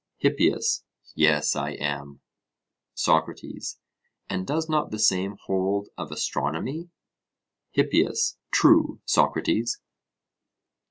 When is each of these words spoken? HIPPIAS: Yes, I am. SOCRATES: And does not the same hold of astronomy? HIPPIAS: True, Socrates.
HIPPIAS: 0.23 0.83
Yes, 1.13 1.55
I 1.55 1.73
am. 1.73 2.21
SOCRATES: 2.95 3.77
And 4.31 4.47
does 4.47 4.67
not 4.67 4.89
the 4.89 4.97
same 4.97 5.35
hold 5.45 5.89
of 5.95 6.11
astronomy? 6.11 6.89
HIPPIAS: 7.73 8.39
True, 8.51 8.99
Socrates. 9.05 9.79